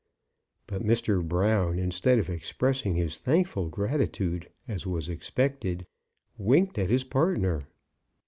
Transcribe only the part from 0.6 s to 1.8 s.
But Mr. Brown,